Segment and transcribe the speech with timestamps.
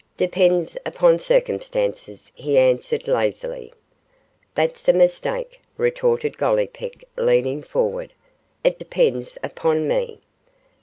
[0.17, 3.71] 'Depends upon circumstances,' he answered, lazily.
[4.55, 8.11] 'That's a mistake,' retorted Gollipeck, leaning forward;
[8.63, 10.19] 'it depends upon me.